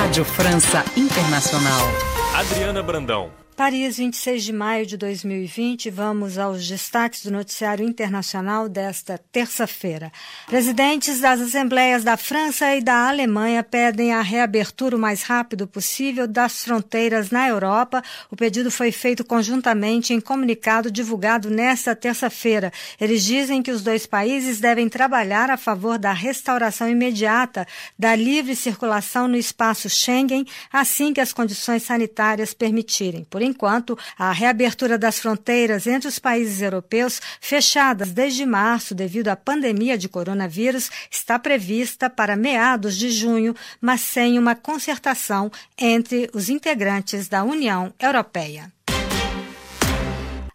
[0.00, 1.86] Rádio França Internacional.
[2.34, 3.30] Adriana Brandão.
[3.56, 5.90] Paris, 26 de maio de 2020.
[5.90, 10.10] Vamos aos destaques do noticiário internacional desta terça-feira.
[10.46, 16.26] Presidentes das Assembleias da França e da Alemanha pedem a reabertura o mais rápido possível
[16.26, 18.02] das fronteiras na Europa.
[18.30, 22.72] O pedido foi feito conjuntamente em comunicado divulgado nesta terça-feira.
[22.98, 27.66] Eles dizem que os dois países devem trabalhar a favor da restauração imediata
[27.98, 33.24] da livre circulação no espaço Schengen, assim que as condições sanitárias permitirem.
[33.24, 39.36] Por enquanto, a reabertura das fronteiras entre os países europeus, fechadas desde março devido à
[39.36, 46.48] pandemia de coronavírus, está prevista para meados de junho, mas sem uma concertação entre os
[46.48, 48.72] integrantes da União Europeia.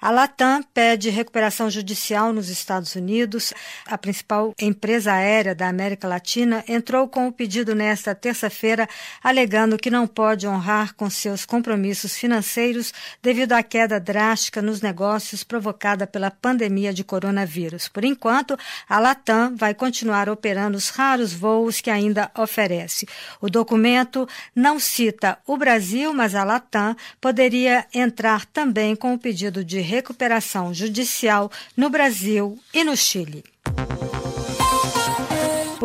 [0.05, 3.51] A Latam pede recuperação judicial nos Estados Unidos.
[3.87, 8.87] A principal empresa aérea da América Latina entrou com o pedido nesta terça-feira,
[9.23, 15.43] alegando que não pode honrar com seus compromissos financeiros devido à queda drástica nos negócios
[15.43, 17.87] provocada pela pandemia de coronavírus.
[17.87, 18.55] Por enquanto,
[18.87, 23.07] a Latam vai continuar operando os raros voos que ainda oferece.
[23.41, 29.65] O documento não cita o Brasil, mas a Latam poderia entrar também com o pedido
[29.65, 33.54] de recuperação judicial no Brasil e no Chile.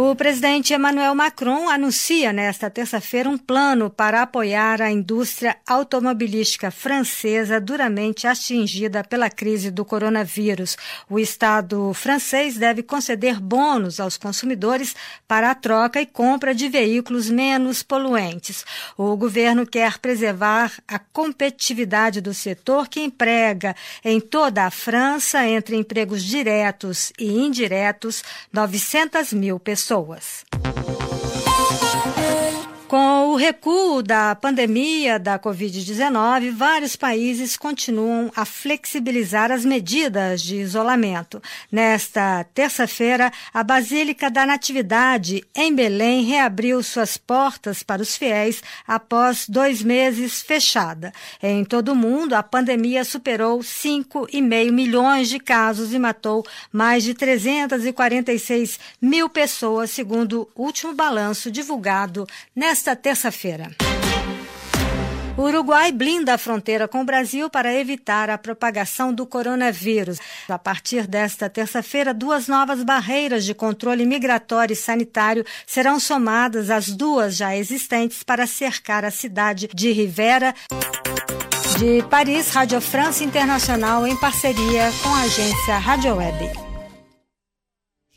[0.03, 7.61] O presidente Emmanuel Macron anuncia nesta terça-feira um plano para apoiar a indústria automobilística francesa
[7.61, 10.74] duramente atingida pela crise do coronavírus.
[11.07, 14.96] O Estado francês deve conceder bônus aos consumidores
[15.28, 18.64] para a troca e compra de veículos menos poluentes.
[18.96, 25.76] O governo quer preservar a competitividade do setor que emprega em toda a França, entre
[25.76, 30.45] empregos diretos e indiretos, 900 mil pessoas pessoas.
[33.41, 41.41] Recuo da pandemia da Covid-19, vários países continuam a flexibilizar as medidas de isolamento.
[41.70, 49.49] Nesta terça-feira, a Basílica da Natividade, em Belém, reabriu suas portas para os fiéis após
[49.49, 51.12] dois meses fechada.
[51.43, 57.14] Em todo o mundo, a pandemia superou 5,5 milhões de casos e matou mais de
[57.14, 63.70] 346 mil pessoas, segundo o último balanço divulgado nesta terça-feira.
[65.37, 70.18] O Uruguai blinda a fronteira com o Brasil para evitar a propagação do coronavírus.
[70.47, 76.89] A partir desta terça-feira, duas novas barreiras de controle migratório e sanitário serão somadas às
[76.89, 80.55] duas já existentes para cercar a cidade de Rivera.
[81.78, 86.53] De Paris, Rádio France Internacional em parceria com a agência Rádio Web.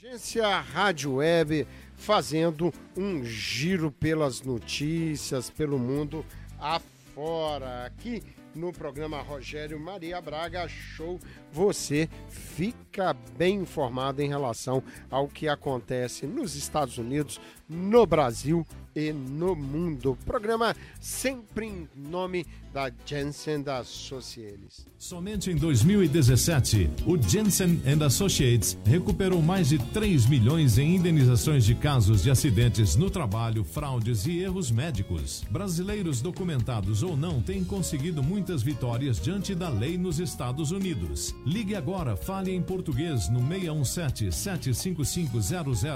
[0.04, 1.66] Agência Rádio Web
[1.96, 6.26] fazendo um giro pelas notícias, pelo mundo
[6.60, 7.86] afora.
[7.86, 8.24] Aqui
[8.56, 11.20] no programa Rogério Maria Braga Show,
[11.52, 17.42] você fica bem informado em relação ao que acontece nos Estados Unidos,
[17.74, 18.66] no Brasil
[18.96, 20.18] e no mundo.
[20.26, 24.88] Programa sempre em nome da Jensen Associates.
[24.98, 32.24] Somente em 2017, o Jensen Associates recuperou mais de 3 milhões em indenizações de casos
[32.24, 35.44] de acidentes no trabalho, fraudes e erros médicos.
[35.52, 41.36] Brasileiros documentados ou não têm conseguido muitas vitórias diante da lei nos Estados Unidos.
[41.46, 45.40] Ligue agora, fale em português no 617 755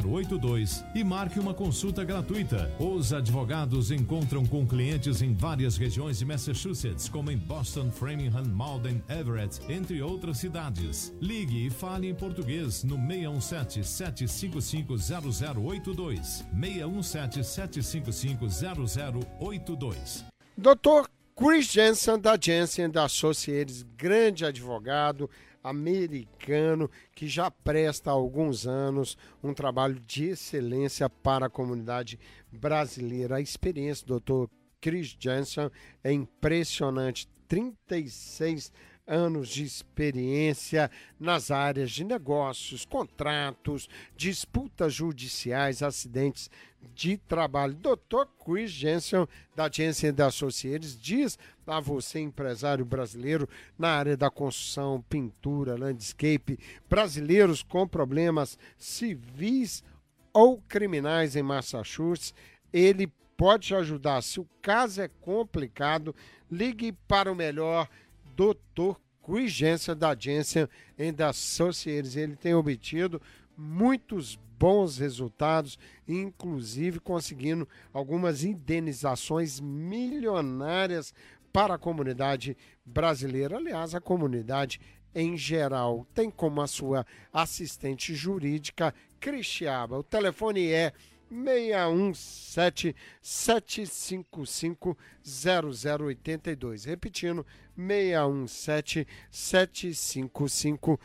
[0.07, 1.66] 0082 e marque uma consulta
[2.03, 2.71] gratuita.
[2.79, 9.03] Os advogados encontram com clientes em várias regiões de Massachusetts, como em Boston, Framingham, Malden,
[9.09, 11.13] Everett, entre outras cidades.
[11.21, 16.45] Ligue e fale em português no 617 755 0082.
[16.53, 18.47] 617 755
[19.39, 20.25] 0082.
[20.57, 25.29] Doutor Chris Jensen, da Jensen da Associates, grande advogado
[25.63, 32.19] americano que já presta há alguns anos um trabalho de excelência para a comunidade
[32.51, 33.37] brasileira.
[33.37, 34.51] A experiência do Dr.
[34.81, 35.69] Chris Jensen
[36.03, 37.27] é impressionante.
[37.47, 38.96] 36 anos
[39.47, 43.87] de experiência nas áreas de negócios, contratos,
[44.17, 46.49] disputas judiciais, acidentes
[46.93, 47.73] de trabalho.
[47.73, 48.27] Dr.
[48.43, 53.47] Chris Jensen, da Jensen da Associates, diz a você, empresário brasileiro,
[53.79, 59.83] na área da construção, pintura, landscape, brasileiros com problemas civis
[60.33, 62.33] ou criminais em Massachusetts,
[62.73, 64.21] ele pode te ajudar.
[64.21, 66.13] Se o caso é complicado,
[66.51, 67.87] ligue para o melhor
[68.37, 68.95] Dr.
[69.25, 70.67] Chris Jensen, da Jensen
[71.15, 72.15] da Associates.
[72.15, 73.19] Ele tem obtido
[73.57, 75.77] muitos bons resultados,
[76.07, 81.13] inclusive conseguindo algumas indenizações milionárias
[81.51, 83.57] para a comunidade brasileira.
[83.57, 84.79] Aliás, a comunidade
[85.15, 89.97] em geral tem como a sua assistente jurídica Cristiaba.
[89.97, 90.93] O telefone é
[91.29, 96.85] 617 755 0082.
[96.85, 100.99] Repetindo, 617 755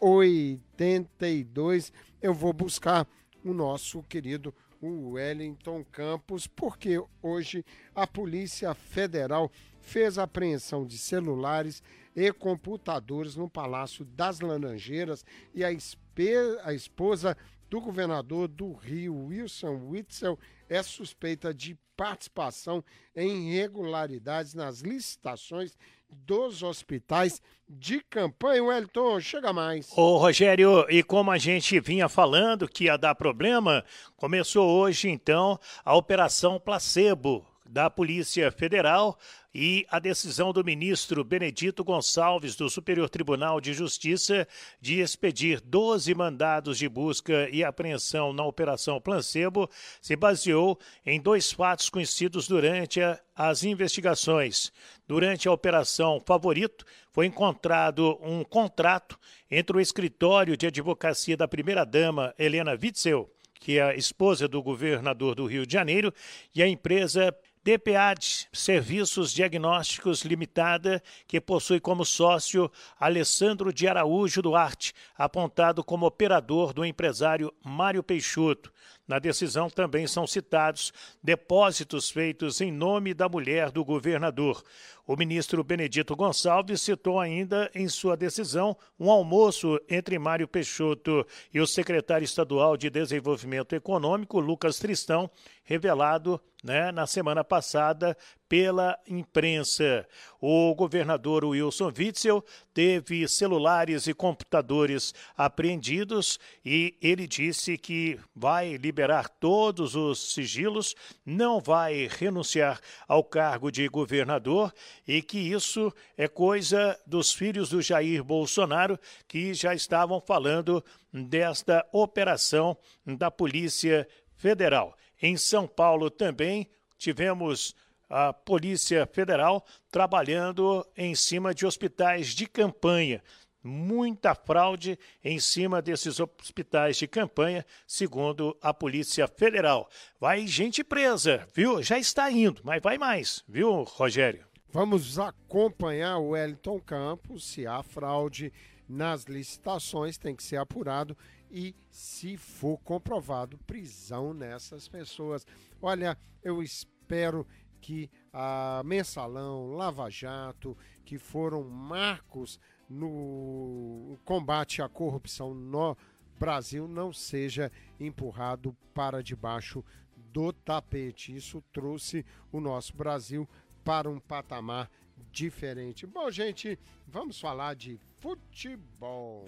[0.00, 1.92] 0082.
[2.20, 3.06] Eu vou buscar
[3.44, 11.82] o nosso querido Wellington Campos, porque hoje a Polícia Federal fez apreensão de celulares
[12.14, 15.24] e computadores no Palácio das Laranjeiras
[15.54, 17.36] e a, a esposa
[17.68, 20.38] do governador do Rio, Wilson Witzel,
[20.68, 25.76] é suspeita de participação em irregularidades nas licitações
[26.08, 28.62] dos hospitais de campanha.
[28.62, 29.90] Wellington, chega mais.
[29.96, 33.84] Ô Rogério, e como a gente vinha falando que ia dar problema,
[34.16, 39.18] começou hoje então a Operação Placebo da Polícia Federal
[39.54, 44.48] e a decisão do ministro Benedito Gonçalves do Superior Tribunal de Justiça
[44.80, 49.68] de expedir 12 mandados de busca e apreensão na Operação Placebo
[50.00, 53.00] se baseou em dois fatos conhecidos durante
[53.36, 54.72] as investigações.
[55.06, 59.18] Durante a Operação Favorito, foi encontrado um contrato
[59.50, 65.34] entre o escritório de advocacia da primeira-dama, Helena Witzel, que é a esposa do governador
[65.34, 66.12] do Rio de Janeiro,
[66.54, 74.94] e a empresa DPAD Serviços Diagnósticos Limitada, que possui como sócio Alessandro de Araújo Duarte,
[75.16, 78.72] apontado como operador do empresário Mário Peixoto.
[79.06, 80.92] Na decisão também são citados
[81.22, 84.62] depósitos feitos em nome da mulher do governador.
[85.08, 91.58] O ministro Benedito Gonçalves citou ainda em sua decisão um almoço entre Mário Peixoto e
[91.58, 95.30] o secretário estadual de Desenvolvimento Econômico, Lucas Tristão,
[95.64, 98.16] revelado né, na semana passada
[98.48, 100.06] pela imprensa.
[100.40, 109.28] O governador Wilson Witzel teve celulares e computadores apreendidos e ele disse que vai liberar
[109.28, 110.94] todos os sigilos,
[111.24, 114.72] não vai renunciar ao cargo de governador
[115.06, 121.86] e que isso é coisa dos filhos do Jair Bolsonaro que já estavam falando desta
[121.92, 122.76] operação
[123.06, 124.96] da Polícia Federal.
[125.20, 127.74] Em São Paulo também tivemos
[128.08, 133.22] a Polícia Federal trabalhando em cima de hospitais de campanha.
[133.62, 139.90] Muita fraude em cima desses hospitais de campanha, segundo a Polícia Federal.
[140.18, 141.82] Vai gente presa, viu?
[141.82, 144.47] Já está indo, mas vai mais, viu, Rogério?
[144.70, 148.52] Vamos acompanhar o Wellington Campos, se há fraude
[148.86, 151.16] nas licitações, tem que ser apurado
[151.50, 155.46] e, se for comprovado, prisão nessas pessoas.
[155.80, 157.46] Olha, eu espero
[157.80, 162.60] que a Mensalão, Lava Jato, que foram marcos
[162.90, 165.96] no combate à corrupção no
[166.38, 169.82] Brasil, não seja empurrado para debaixo
[170.14, 171.34] do tapete.
[171.34, 173.48] Isso trouxe o nosso Brasil
[173.84, 174.90] para um patamar
[175.32, 176.06] diferente.
[176.06, 179.46] Bom, gente, vamos falar de futebol.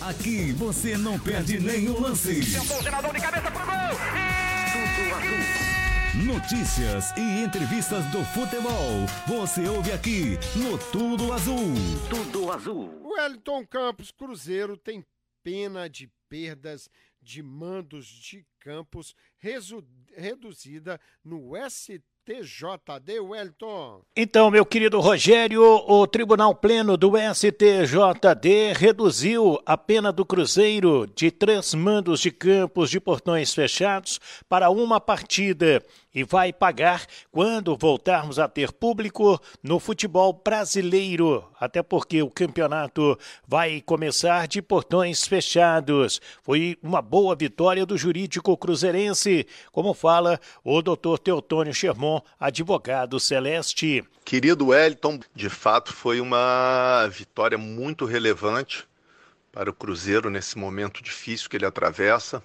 [0.00, 2.40] Aqui você não perde nenhum lance.
[2.40, 3.98] de cabeça pro gol.
[4.72, 5.68] Tudo azul.
[6.24, 9.06] Notícias e entrevistas do futebol.
[9.28, 11.74] Você ouve aqui no Tudo Azul.
[12.10, 13.02] Tudo Azul.
[13.04, 15.04] Wellington Campos Cruzeiro tem
[15.42, 16.90] pena de perdas
[17.22, 24.02] de mandos de campos reduzida no ST TJD, Wellington.
[24.14, 31.30] Então, meu querido Rogério, o Tribunal Pleno do STJD reduziu a pena do Cruzeiro de
[31.30, 35.82] três mandos de campos de portões fechados para uma partida
[36.14, 43.18] e vai pagar quando voltarmos a ter público no futebol brasileiro, até porque o campeonato
[43.46, 46.20] vai começar de portões fechados.
[46.42, 54.04] Foi uma boa vitória do jurídico cruzeirense, como fala o doutor Teotônio Sherman, advogado celeste.
[54.24, 58.86] Querido Wellington, de fato foi uma vitória muito relevante
[59.52, 62.42] para o Cruzeiro nesse momento difícil que ele atravessa.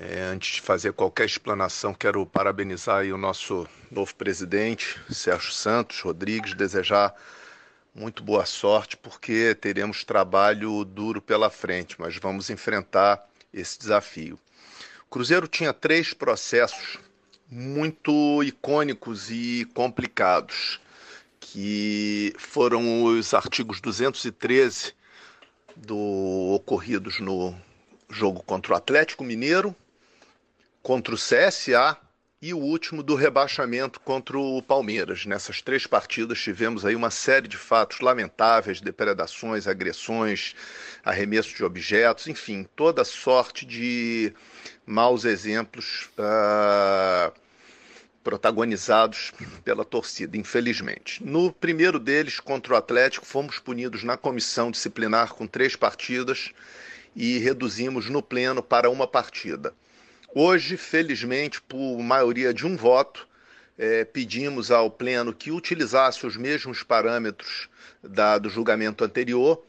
[0.00, 6.54] É, antes de fazer qualquer explanação, quero parabenizar o nosso novo presidente, Sérgio Santos Rodrigues,
[6.54, 7.12] desejar
[7.92, 14.38] muito boa sorte, porque teremos trabalho duro pela frente, mas vamos enfrentar esse desafio.
[15.04, 17.00] O Cruzeiro tinha três processos
[17.50, 20.80] muito icônicos e complicados,
[21.40, 24.94] que foram os artigos 213
[25.74, 27.52] do ocorridos no
[28.08, 29.74] jogo contra o Atlético Mineiro,
[30.88, 31.98] contra o CSA
[32.40, 35.26] e o último do rebaixamento contra o Palmeiras.
[35.26, 40.56] Nessas três partidas tivemos aí uma série de fatos lamentáveis, depredações, agressões,
[41.04, 44.32] arremesso de objetos, enfim, toda sorte de
[44.86, 47.38] maus exemplos uh,
[48.24, 51.22] protagonizados pela torcida, infelizmente.
[51.22, 56.50] No primeiro deles, contra o Atlético, fomos punidos na comissão disciplinar com três partidas
[57.14, 59.74] e reduzimos no pleno para uma partida.
[60.34, 63.26] Hoje, felizmente, por maioria de um voto,
[63.78, 67.68] é, pedimos ao pleno que utilizasse os mesmos parâmetros
[68.02, 69.64] da, do julgamento anterior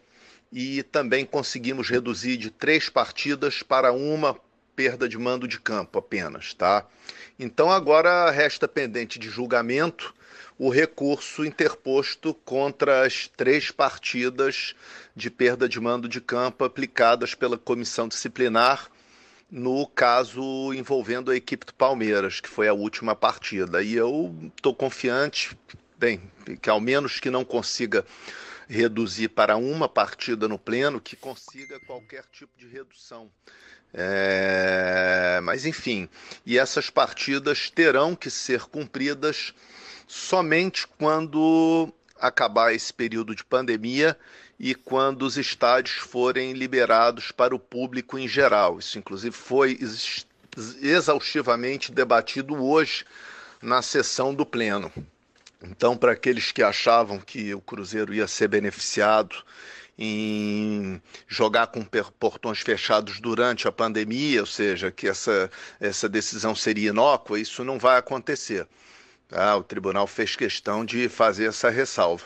[0.52, 4.36] e também conseguimos reduzir de três partidas para uma
[4.76, 6.86] perda de mando de campo apenas, tá?
[7.38, 10.14] Então agora resta pendente de julgamento
[10.58, 14.76] o recurso interposto contra as três partidas
[15.16, 18.90] de perda de mando de campo aplicadas pela comissão disciplinar
[19.52, 23.82] no caso envolvendo a equipe do Palmeiras, que foi a última partida.
[23.82, 25.58] E eu estou confiante,
[25.98, 26.22] bem,
[26.62, 28.06] que ao menos que não consiga
[28.68, 33.32] reduzir para uma partida no pleno, que consiga qualquer tipo de redução.
[33.92, 35.40] É...
[35.42, 36.08] Mas enfim,
[36.46, 39.54] e essas partidas terão que ser cumpridas
[40.08, 44.16] somente quando acabar esse período de pandemia
[44.60, 48.78] e quando os estádios forem liberados para o público em geral.
[48.78, 49.80] Isso, inclusive, foi
[50.82, 53.06] exaustivamente debatido hoje
[53.62, 54.92] na sessão do Pleno.
[55.62, 59.44] Então, para aqueles que achavam que o Cruzeiro ia ser beneficiado
[59.98, 61.84] em jogar com
[62.18, 67.78] portões fechados durante a pandemia, ou seja, que essa, essa decisão seria inócua, isso não
[67.78, 68.66] vai acontecer
[69.32, 72.26] Ah, o tribunal fez questão de fazer essa ressalva.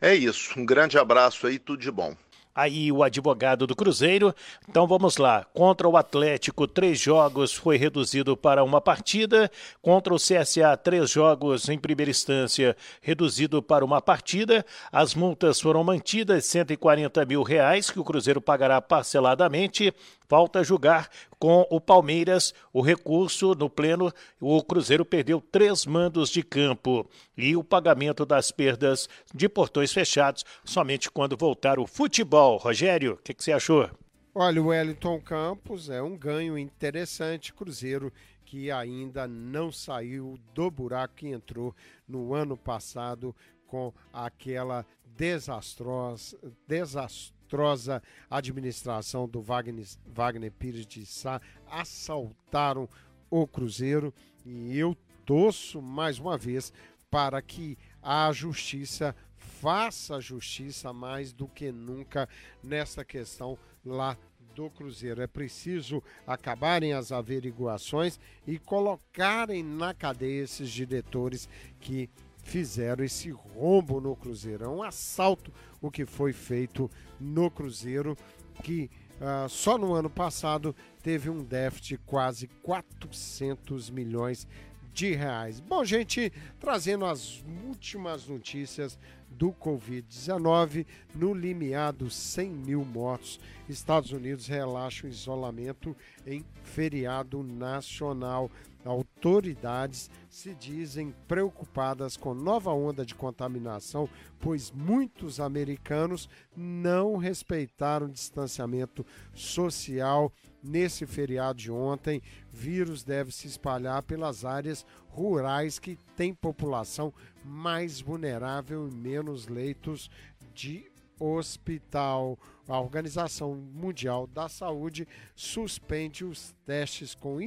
[0.00, 0.58] É isso.
[0.58, 2.14] Um grande abraço aí, tudo de bom
[2.54, 4.34] aí o advogado do Cruzeiro.
[4.68, 5.44] Então vamos lá.
[5.52, 9.50] Contra o Atlético, três jogos foi reduzido para uma partida.
[9.82, 14.64] Contra o CSA, três jogos em primeira instância, reduzido para uma partida.
[14.92, 19.92] As multas foram mantidas, 140 mil reais, que o Cruzeiro pagará parceladamente.
[20.28, 21.08] Falta julgar
[21.38, 24.12] com o Palmeiras o recurso no pleno.
[24.40, 30.44] O Cruzeiro perdeu três mandos de campo e o pagamento das perdas de portões fechados
[30.64, 32.56] somente quando voltar o futebol.
[32.56, 33.90] Rogério, o que, que você achou?
[34.34, 37.52] Olha, o Wellington Campos é um ganho interessante.
[37.52, 38.12] Cruzeiro
[38.44, 41.74] que ainda não saiu do buraco que entrou
[42.06, 43.34] no ano passado
[43.66, 44.84] com aquela
[45.16, 51.40] desastrosa, desastrosa desastrosa administração do Wagner, Wagner Pires de Sá
[51.70, 52.88] assaltaram
[53.30, 54.12] o Cruzeiro
[54.44, 56.72] e eu torço mais uma vez
[57.10, 62.28] para que a justiça faça justiça mais do que nunca
[62.62, 64.18] nessa questão lá
[64.54, 65.22] do Cruzeiro.
[65.22, 71.48] É preciso acabarem as averiguações e colocarem na cadeia esses diretores
[71.80, 72.10] que
[72.44, 74.64] fizeram esse rombo no Cruzeiro.
[74.64, 78.16] É um assalto o que foi feito no Cruzeiro,
[78.62, 78.90] que
[79.20, 84.46] uh, só no ano passado teve um déficit quase 400 milhões
[84.92, 85.58] de reais.
[85.58, 88.96] Bom, gente, trazendo as últimas notícias
[89.28, 93.40] do Covid-19 no limiar dos 100 mil mortos.
[93.68, 98.48] Estados Unidos relaxa o isolamento em feriado nacional.
[98.84, 104.08] Autoridades se dizem preocupadas com nova onda de contaminação,
[104.38, 110.30] pois muitos americanos não respeitaram o distanciamento social
[110.62, 112.22] nesse feriado de ontem.
[112.50, 117.12] Vírus deve se espalhar pelas áreas rurais que têm população
[117.42, 120.10] mais vulnerável e menos leitos
[120.54, 122.38] de hospital.
[122.66, 127.40] A Organização Mundial da Saúde suspende os testes com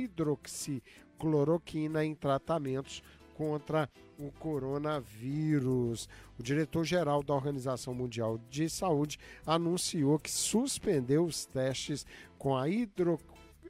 [1.18, 3.04] hidroxicloroquina em tratamentos
[3.36, 6.08] contra o coronavírus.
[6.40, 12.06] O diretor-geral da Organização Mundial de Saúde anunciou que suspendeu os testes
[12.38, 13.20] com a hidro,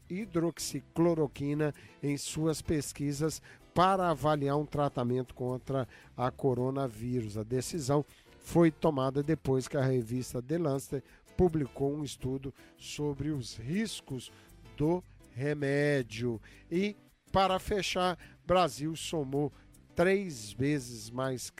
[0.09, 3.41] hidroxicloroquina em suas pesquisas
[3.73, 7.37] para avaliar um tratamento contra a coronavírus.
[7.37, 8.05] A decisão
[8.39, 11.03] foi tomada depois que a revista The Lancet
[11.35, 14.31] publicou um estudo sobre os riscos
[14.77, 15.03] do
[15.35, 16.41] remédio.
[16.71, 16.95] E,
[17.31, 19.51] para fechar, Brasil somou
[19.95, 21.51] três vezes mais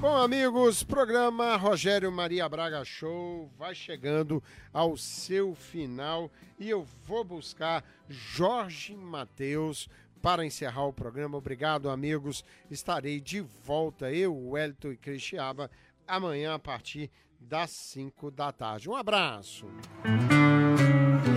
[0.00, 4.42] Bom, amigos, programa Rogério Maria Braga Show vai chegando
[4.72, 9.88] ao seu final e eu vou buscar Jorge Matheus
[10.22, 11.36] para encerrar o programa.
[11.38, 12.44] Obrigado, amigos.
[12.70, 15.70] Estarei de volta, eu, Wellington e Cristiaba,
[16.06, 17.10] amanhã a partir
[17.40, 18.88] das 5 da tarde.
[18.88, 19.66] Um abraço.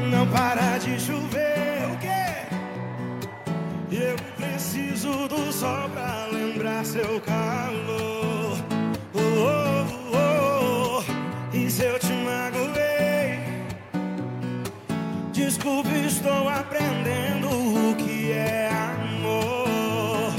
[0.10, 2.46] Não para de chover, o quê?
[3.92, 8.58] Eu preciso do sol pra lembrar seu calor.
[9.14, 9.20] Oh,
[10.14, 11.56] oh, oh.
[11.56, 13.40] E se eu te magoei?
[15.34, 20.34] Desculpe, estou aprendendo o que é amor.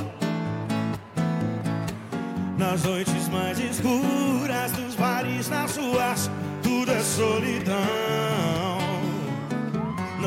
[2.57, 6.31] Nas noites mais escuras dos bares, nas ruas,
[6.63, 8.82] tudo é solidão.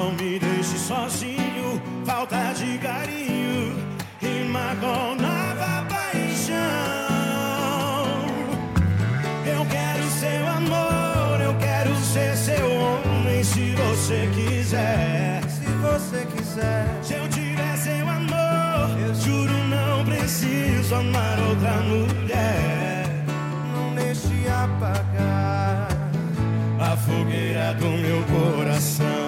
[0.05, 3.75] Não me deixe sozinho, falta de carinho
[4.21, 6.55] rima com nova paixão.
[9.47, 15.41] Eu quero seu amor, eu quero ser seu homem se você quiser.
[15.49, 23.05] Se você quiser, se eu tiver seu amor, eu juro não preciso amar outra mulher.
[23.73, 25.87] Não deixe apagar
[26.79, 29.24] a fogueira do meu coração.